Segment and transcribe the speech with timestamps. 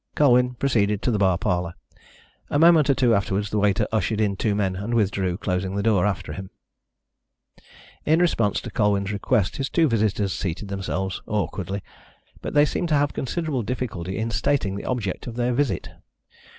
[0.15, 1.75] Colwyn proceeded to the bar parlour.
[2.49, 5.83] A moment or two afterwards the waiter ushered in two men and withdrew, closing the
[5.83, 6.49] door after him.
[8.03, 11.83] In response to Colwyn's request, his two visitors seated themselves awkwardly,
[12.41, 15.91] but they seemed to have considerable difficulty in stating the object of their visit.